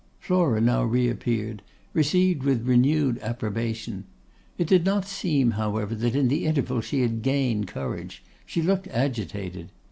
[0.19, 1.61] Flora now re appeared,
[1.93, 4.05] received with renewed approbation.
[4.57, 8.87] It did not seem, however, that in the interval she had gained courage; she looked
[8.87, 9.69] agitated.